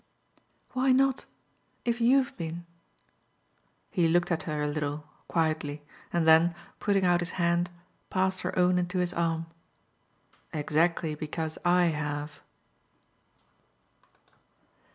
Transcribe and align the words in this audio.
"Why 0.73 0.91
not 0.93 1.25
if 1.85 2.01
YOU'VE 2.01 2.35
been?" 2.35 2.65
He 3.91 4.07
looked 4.07 4.31
at 4.31 4.41
her 4.49 4.63
a 4.63 4.67
little, 4.67 5.07
quietly, 5.27 5.83
and 6.11 6.27
then, 6.27 6.55
putting 6.79 7.05
out 7.05 7.19
his 7.19 7.33
hand, 7.37 7.69
passed 8.09 8.41
her 8.41 8.57
own 8.57 8.79
into 8.79 8.97
his 8.97 9.13
arm. 9.13 9.45
"Exactly 10.53 11.13
because 11.13 11.59
I 11.63 11.93
have." 11.93 12.39